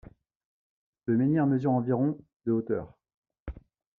Le 1.05 1.15
menhir 1.15 1.45
mesure 1.45 1.69
environ 1.73 2.17
de 2.47 2.51
hauteur. 2.53 2.97